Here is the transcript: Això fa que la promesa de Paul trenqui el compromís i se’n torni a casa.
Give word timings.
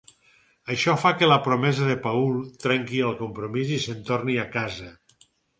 Això 0.75 0.95
fa 1.01 1.11
que 1.19 1.27
la 1.31 1.37
promesa 1.49 1.89
de 1.91 1.97
Paul 2.07 2.41
trenqui 2.65 3.05
el 3.11 3.15
compromís 3.23 3.77
i 3.79 3.81
se’n 3.87 4.03
torni 4.11 4.43
a 4.47 4.51
casa. 4.61 4.91